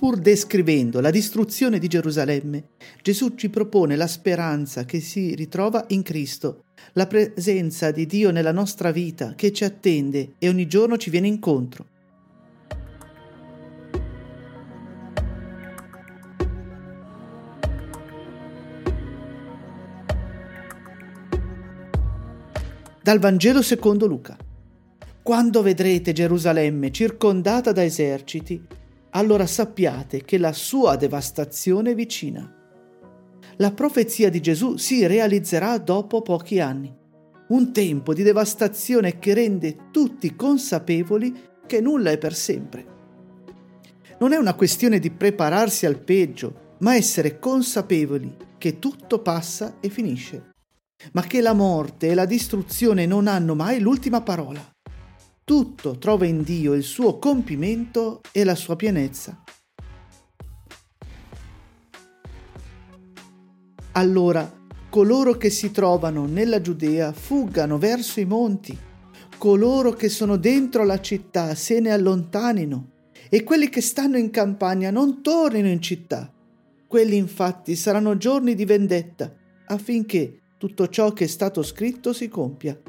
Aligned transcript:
Pur 0.00 0.16
descrivendo 0.16 0.98
la 1.02 1.10
distruzione 1.10 1.78
di 1.78 1.86
Gerusalemme, 1.86 2.68
Gesù 3.02 3.34
ci 3.34 3.50
propone 3.50 3.96
la 3.96 4.06
speranza 4.06 4.86
che 4.86 4.98
si 4.98 5.34
ritrova 5.34 5.84
in 5.88 6.02
Cristo, 6.02 6.64
la 6.94 7.06
presenza 7.06 7.90
di 7.90 8.06
Dio 8.06 8.30
nella 8.30 8.50
nostra 8.50 8.92
vita 8.92 9.34
che 9.34 9.52
ci 9.52 9.62
attende 9.62 10.36
e 10.38 10.48
ogni 10.48 10.66
giorno 10.66 10.96
ci 10.96 11.10
viene 11.10 11.26
incontro. 11.26 11.84
Dal 23.02 23.18
Vangelo 23.18 23.60
secondo 23.60 24.06
Luca. 24.06 24.34
Quando 25.22 25.60
vedrete 25.60 26.14
Gerusalemme 26.14 26.90
circondata 26.90 27.72
da 27.72 27.84
eserciti, 27.84 28.78
allora 29.10 29.46
sappiate 29.46 30.24
che 30.24 30.38
la 30.38 30.52
sua 30.52 30.96
devastazione 30.96 31.92
è 31.92 31.94
vicina. 31.94 32.54
La 33.56 33.72
profezia 33.72 34.30
di 34.30 34.40
Gesù 34.40 34.76
si 34.76 35.06
realizzerà 35.06 35.78
dopo 35.78 36.22
pochi 36.22 36.60
anni. 36.60 36.96
Un 37.48 37.72
tempo 37.72 38.14
di 38.14 38.22
devastazione 38.22 39.18
che 39.18 39.34
rende 39.34 39.90
tutti 39.90 40.36
consapevoli 40.36 41.48
che 41.66 41.80
nulla 41.80 42.10
è 42.10 42.18
per 42.18 42.34
sempre. 42.34 42.86
Non 44.18 44.32
è 44.32 44.36
una 44.36 44.54
questione 44.54 44.98
di 44.98 45.10
prepararsi 45.10 45.86
al 45.86 45.98
peggio, 45.98 46.76
ma 46.78 46.94
essere 46.94 47.38
consapevoli 47.38 48.36
che 48.56 48.78
tutto 48.78 49.20
passa 49.20 49.76
e 49.80 49.88
finisce, 49.88 50.52
ma 51.12 51.22
che 51.22 51.40
la 51.40 51.54
morte 51.54 52.08
e 52.08 52.14
la 52.14 52.26
distruzione 52.26 53.06
non 53.06 53.26
hanno 53.26 53.54
mai 53.54 53.80
l'ultima 53.80 54.20
parola 54.22 54.78
tutto 55.50 55.98
trova 55.98 56.26
in 56.26 56.44
Dio 56.44 56.74
il 56.74 56.84
suo 56.84 57.18
compimento 57.18 58.20
e 58.30 58.44
la 58.44 58.54
sua 58.54 58.76
pienezza. 58.76 59.42
Allora 63.90 64.48
coloro 64.88 65.32
che 65.32 65.50
si 65.50 65.72
trovano 65.72 66.26
nella 66.26 66.60
Giudea 66.60 67.12
fuggano 67.12 67.78
verso 67.78 68.20
i 68.20 68.26
monti, 68.26 68.78
coloro 69.38 69.90
che 69.90 70.08
sono 70.08 70.36
dentro 70.36 70.84
la 70.84 71.00
città 71.00 71.56
se 71.56 71.80
ne 71.80 71.90
allontanino 71.90 72.90
e 73.28 73.42
quelli 73.42 73.68
che 73.68 73.80
stanno 73.80 74.18
in 74.18 74.30
campagna 74.30 74.92
non 74.92 75.20
tornino 75.20 75.66
in 75.66 75.82
città. 75.82 76.32
Quelli 76.86 77.16
infatti 77.16 77.74
saranno 77.74 78.16
giorni 78.16 78.54
di 78.54 78.64
vendetta 78.64 79.34
affinché 79.66 80.42
tutto 80.58 80.86
ciò 80.86 81.12
che 81.12 81.24
è 81.24 81.26
stato 81.26 81.64
scritto 81.64 82.12
si 82.12 82.28
compia. 82.28 82.80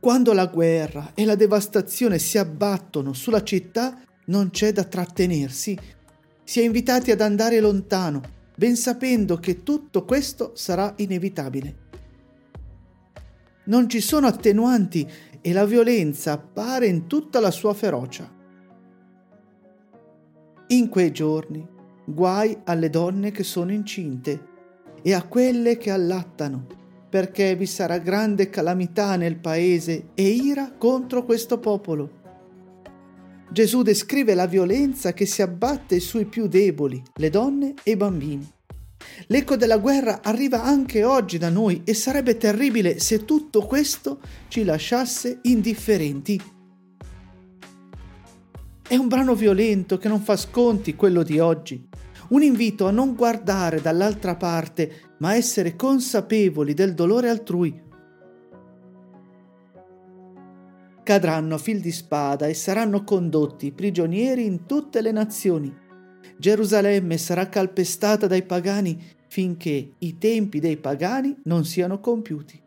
Quando 0.00 0.32
la 0.32 0.46
guerra 0.46 1.12
e 1.12 1.26
la 1.26 1.34
devastazione 1.34 2.18
si 2.18 2.38
abbattono 2.38 3.12
sulla 3.12 3.42
città, 3.42 4.00
non 4.28 4.48
c'è 4.48 4.72
da 4.72 4.84
trattenersi. 4.84 5.78
Si 6.42 6.58
è 6.58 6.64
invitati 6.64 7.10
ad 7.10 7.20
andare 7.20 7.60
lontano, 7.60 8.22
ben 8.56 8.76
sapendo 8.76 9.36
che 9.36 9.62
tutto 9.62 10.06
questo 10.06 10.52
sarà 10.54 10.94
inevitabile. 10.96 11.76
Non 13.64 13.90
ci 13.90 14.00
sono 14.00 14.26
attenuanti 14.26 15.06
e 15.38 15.52
la 15.52 15.66
violenza 15.66 16.32
appare 16.32 16.86
in 16.86 17.06
tutta 17.06 17.38
la 17.38 17.50
sua 17.50 17.74
ferocia. 17.74 18.26
In 20.68 20.88
quei 20.88 21.12
giorni, 21.12 21.66
guai 22.06 22.56
alle 22.64 22.88
donne 22.88 23.32
che 23.32 23.42
sono 23.42 23.70
incinte 23.70 24.48
e 25.02 25.12
a 25.12 25.24
quelle 25.24 25.76
che 25.76 25.90
allattano 25.90 26.79
perché 27.10 27.56
vi 27.56 27.66
sarà 27.66 27.98
grande 27.98 28.48
calamità 28.48 29.16
nel 29.16 29.36
paese 29.36 30.10
e 30.14 30.28
ira 30.28 30.72
contro 30.78 31.24
questo 31.24 31.58
popolo. 31.58 32.18
Gesù 33.50 33.82
descrive 33.82 34.34
la 34.34 34.46
violenza 34.46 35.12
che 35.12 35.26
si 35.26 35.42
abbatte 35.42 35.98
sui 35.98 36.24
più 36.24 36.46
deboli, 36.46 37.02
le 37.16 37.30
donne 37.30 37.74
e 37.82 37.90
i 37.90 37.96
bambini. 37.96 38.48
L'eco 39.26 39.56
della 39.56 39.78
guerra 39.78 40.20
arriva 40.22 40.62
anche 40.62 41.02
oggi 41.02 41.36
da 41.36 41.48
noi 41.48 41.82
e 41.84 41.92
sarebbe 41.94 42.36
terribile 42.36 43.00
se 43.00 43.24
tutto 43.24 43.62
questo 43.62 44.20
ci 44.46 44.62
lasciasse 44.62 45.40
indifferenti. 45.42 46.40
È 48.86 48.94
un 48.94 49.08
brano 49.08 49.34
violento 49.34 49.98
che 49.98 50.08
non 50.08 50.20
fa 50.20 50.36
sconti 50.36 50.94
quello 50.94 51.24
di 51.24 51.40
oggi, 51.40 51.88
un 52.28 52.42
invito 52.42 52.86
a 52.86 52.92
non 52.92 53.14
guardare 53.14 53.80
dall'altra 53.80 54.36
parte, 54.36 55.09
ma 55.20 55.34
essere 55.34 55.76
consapevoli 55.76 56.74
del 56.74 56.94
dolore 56.94 57.28
altrui. 57.28 57.88
Cadranno 61.02 61.54
a 61.54 61.58
fil 61.58 61.80
di 61.80 61.92
spada 61.92 62.46
e 62.46 62.54
saranno 62.54 63.04
condotti 63.04 63.72
prigionieri 63.72 64.44
in 64.44 64.66
tutte 64.66 65.00
le 65.00 65.12
nazioni. 65.12 65.74
Gerusalemme 66.36 67.18
sarà 67.18 67.48
calpestata 67.48 68.26
dai 68.26 68.42
pagani 68.42 69.02
finché 69.26 69.92
i 69.98 70.18
tempi 70.18 70.58
dei 70.58 70.76
pagani 70.76 71.36
non 71.44 71.64
siano 71.64 72.00
compiuti. 72.00 72.60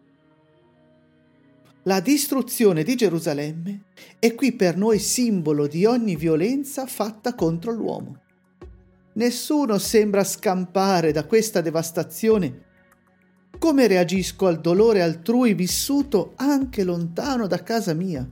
La 1.84 2.00
distruzione 2.00 2.84
di 2.84 2.96
Gerusalemme 2.96 3.84
è 4.20 4.36
qui 4.36 4.54
per 4.54 4.78
noi 4.78 5.00
simbolo 5.00 5.68
di 5.68 5.86
ogni 5.86 6.16
violenza 6.16 6.86
fatta 6.86 7.36
contro 7.36 7.72
l'uomo. 7.72 8.23
Nessuno 9.16 9.78
sembra 9.78 10.24
scampare 10.24 11.12
da 11.12 11.26
questa 11.26 11.62
devastazione. 11.62 12.72
Come 13.60 13.86
reagisco 13.86 14.48
al 14.48 14.60
dolore 14.60 15.04
altrui 15.04 15.54
vissuto 15.54 16.34
anche 16.36 16.84
lontano 16.84 17.46
da 17.46 17.62
casa 17.62 17.94
mia? 17.94 18.28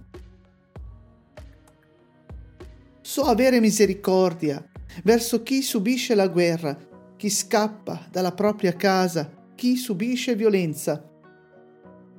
So 3.01 3.21
avere 3.23 3.59
misericordia 3.59 4.65
verso 5.03 5.43
chi 5.43 5.61
subisce 5.61 6.15
la 6.15 6.27
guerra, 6.27 6.75
chi 7.15 7.29
scappa 7.29 8.07
dalla 8.09 8.31
propria 8.31 8.73
casa, 8.73 9.31
chi 9.53 9.75
subisce 9.75 10.35
violenza. 10.35 11.07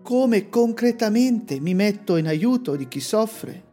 Come 0.03 0.49
concretamente 0.49 1.59
mi 1.59 1.75
metto 1.75 2.17
in 2.17 2.29
aiuto 2.29 2.77
di 2.77 2.87
chi 2.87 3.01
soffre? 3.01 3.71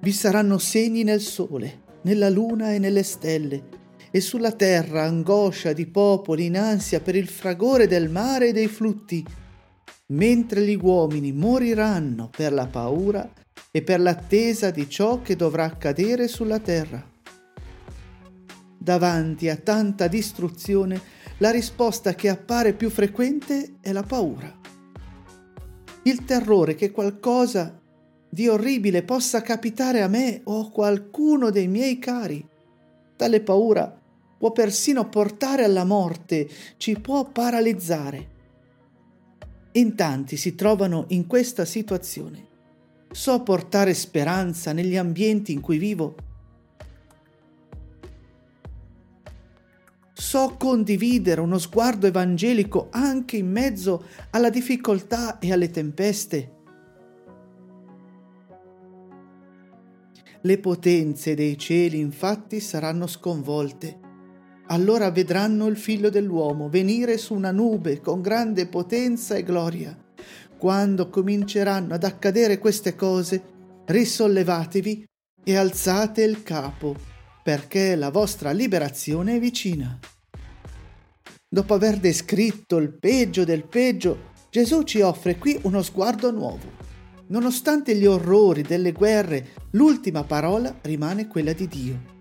Vi 0.00 0.12
saranno 0.12 0.58
segni 0.58 1.02
nel 1.02 1.20
sole 1.20 1.82
nella 2.04 2.30
luna 2.30 2.72
e 2.72 2.78
nelle 2.78 3.02
stelle, 3.02 3.82
e 4.10 4.20
sulla 4.20 4.52
terra 4.52 5.04
angoscia 5.04 5.72
di 5.72 5.86
popoli 5.86 6.46
in 6.46 6.56
ansia 6.56 7.00
per 7.00 7.16
il 7.16 7.28
fragore 7.28 7.86
del 7.86 8.08
mare 8.08 8.48
e 8.48 8.52
dei 8.52 8.68
flutti, 8.68 9.24
mentre 10.06 10.64
gli 10.64 10.78
uomini 10.80 11.32
moriranno 11.32 12.30
per 12.30 12.52
la 12.52 12.66
paura 12.66 13.28
e 13.70 13.82
per 13.82 14.00
l'attesa 14.00 14.70
di 14.70 14.88
ciò 14.88 15.20
che 15.20 15.34
dovrà 15.34 15.64
accadere 15.64 16.28
sulla 16.28 16.60
terra. 16.60 17.04
Davanti 18.78 19.48
a 19.48 19.56
tanta 19.56 20.06
distruzione, 20.08 21.00
la 21.38 21.50
risposta 21.50 22.14
che 22.14 22.28
appare 22.28 22.74
più 22.74 22.90
frequente 22.90 23.76
è 23.80 23.92
la 23.92 24.02
paura. 24.02 24.60
Il 26.02 26.24
terrore 26.24 26.74
che 26.74 26.90
qualcosa 26.90 27.80
di 28.34 28.48
orribile 28.48 29.04
possa 29.04 29.42
capitare 29.42 30.02
a 30.02 30.08
me 30.08 30.40
o 30.42 30.62
a 30.62 30.70
qualcuno 30.70 31.50
dei 31.50 31.68
miei 31.68 32.00
cari. 32.00 32.44
Tale 33.14 33.40
paura 33.40 33.96
può 34.36 34.50
persino 34.50 35.08
portare 35.08 35.62
alla 35.62 35.84
morte, 35.84 36.48
ci 36.76 36.98
può 36.98 37.30
paralizzare. 37.30 38.32
In 39.74 39.94
tanti 39.94 40.36
si 40.36 40.56
trovano 40.56 41.04
in 41.10 41.28
questa 41.28 41.64
situazione. 41.64 42.48
So 43.12 43.40
portare 43.44 43.94
speranza 43.94 44.72
negli 44.72 44.96
ambienti 44.96 45.52
in 45.52 45.60
cui 45.60 45.78
vivo. 45.78 46.16
So 50.12 50.56
condividere 50.58 51.40
uno 51.40 51.58
sguardo 51.58 52.08
evangelico 52.08 52.88
anche 52.90 53.36
in 53.36 53.48
mezzo 53.48 54.06
alla 54.30 54.50
difficoltà 54.50 55.38
e 55.38 55.52
alle 55.52 55.70
tempeste. 55.70 56.53
Le 60.44 60.58
potenze 60.58 61.34
dei 61.34 61.58
cieli 61.58 61.98
infatti 61.98 62.60
saranno 62.60 63.06
sconvolte 63.06 64.04
allora 64.68 65.10
vedranno 65.10 65.66
il 65.66 65.76
figlio 65.76 66.08
dell'uomo 66.08 66.70
venire 66.70 67.18
su 67.18 67.34
una 67.34 67.50
nube 67.50 68.00
con 68.00 68.22
grande 68.22 68.66
potenza 68.66 69.34
e 69.34 69.42
gloria. 69.42 69.96
Quando 70.56 71.10
cominceranno 71.10 71.92
ad 71.92 72.04
accadere 72.04 72.58
queste 72.58 72.94
cose, 72.94 73.42
risollevatevi 73.84 75.04
e 75.44 75.56
alzate 75.56 76.22
il 76.22 76.42
capo, 76.42 76.96
perché 77.42 77.94
la 77.94 78.10
vostra 78.10 78.52
liberazione 78.52 79.36
è 79.36 79.38
vicina. 79.38 79.98
Dopo 81.46 81.74
aver 81.74 81.98
descritto 81.98 82.78
il 82.78 82.96
peggio 82.98 83.44
del 83.44 83.66
peggio, 83.66 84.32
Gesù 84.48 84.82
ci 84.84 85.02
offre 85.02 85.36
qui 85.36 85.58
uno 85.64 85.82
sguardo 85.82 86.30
nuovo. 86.30 86.83
Nonostante 87.26 87.96
gli 87.96 88.06
orrori 88.06 88.62
delle 88.62 88.92
guerre, 88.92 89.48
l'ultima 89.72 90.24
parola 90.24 90.78
rimane 90.82 91.26
quella 91.26 91.52
di 91.52 91.68
Dio 91.68 92.12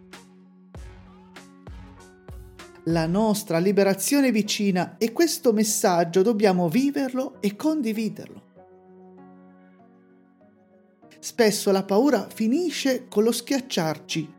la 2.88 3.05
nostra 3.05 3.59
liberazione 3.59 4.31
vicina 4.31 4.97
e 4.97 5.13
questo 5.13 5.53
messaggio 5.53 6.21
dobbiamo 6.21 6.67
viverlo 6.67 7.38
e 7.39 7.55
condividerlo. 7.55 8.41
Spesso 11.19 11.71
la 11.71 11.83
paura 11.83 12.27
finisce 12.33 13.07
con 13.07 13.23
lo 13.23 13.31
schiacciarci. 13.31 14.33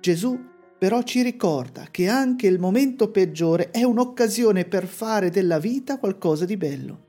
Gesù 0.00 0.38
però 0.78 1.02
ci 1.02 1.22
ricorda 1.22 1.88
che 1.90 2.08
anche 2.08 2.46
il 2.46 2.58
momento 2.58 3.10
peggiore 3.10 3.70
è 3.70 3.82
un'occasione 3.82 4.64
per 4.64 4.86
fare 4.86 5.30
della 5.30 5.58
vita 5.58 5.98
qualcosa 5.98 6.44
di 6.44 6.56
bello. 6.56 7.08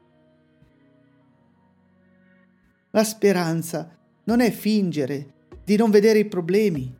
La 2.91 3.03
speranza 3.05 3.97
non 4.25 4.41
è 4.41 4.51
fingere 4.51 5.33
di 5.63 5.77
non 5.77 5.89
vedere 5.89 6.19
i 6.19 6.25
problemi, 6.25 6.93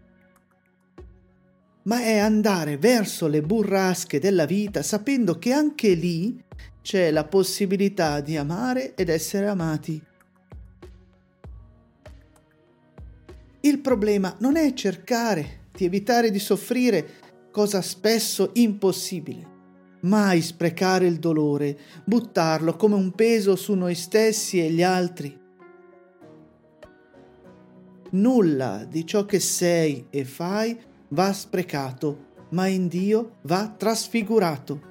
ma 1.83 2.01
è 2.01 2.17
andare 2.17 2.77
verso 2.77 3.27
le 3.27 3.41
burrasche 3.41 4.19
della 4.19 4.45
vita 4.45 4.83
sapendo 4.83 5.38
che 5.38 5.51
anche 5.51 5.93
lì 5.93 6.41
c'è 6.81 7.11
la 7.11 7.25
possibilità 7.25 8.21
di 8.21 8.38
amare 8.38 8.95
ed 8.95 9.09
essere 9.09 9.47
amati. 9.47 10.01
Il 13.61 13.79
problema 13.79 14.35
non 14.39 14.55
è 14.55 14.73
cercare 14.73 15.67
di 15.75 15.85
evitare 15.85 16.31
di 16.31 16.39
soffrire, 16.39 17.09
cosa 17.51 17.81
spesso 17.81 18.51
impossibile. 18.53 19.49
Mai 20.01 20.41
sprecare 20.41 21.05
il 21.05 21.19
dolore, 21.19 21.77
buttarlo 22.05 22.75
come 22.75 22.95
un 22.95 23.11
peso 23.11 23.55
su 23.55 23.73
noi 23.73 23.93
stessi 23.93 24.59
e 24.59 24.71
gli 24.71 24.81
altri. 24.81 25.40
Nulla 28.13 28.83
di 28.83 29.05
ciò 29.05 29.25
che 29.25 29.39
sei 29.39 30.07
e 30.09 30.25
fai 30.25 30.77
va 31.09 31.31
sprecato, 31.31 32.29
ma 32.49 32.67
in 32.67 32.89
Dio 32.89 33.37
va 33.43 33.73
trasfigurato. 33.75 34.90